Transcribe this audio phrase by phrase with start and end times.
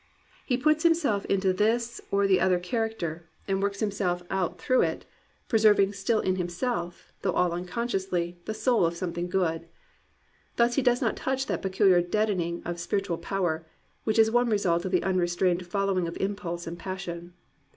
[0.47, 4.29] He puts himself into this or the other character, and works himself ^2 '*GLORY OF
[4.29, 5.05] THE IMPERFECT" out through it,
[5.47, 9.67] preserving still in himself, though all unconsciously, the soul of something good.
[10.55, 13.67] Thus he does not touch that peculiar deadening of spiri tual power
[14.03, 17.33] which is one result of the unrestrained following of impulse and passion.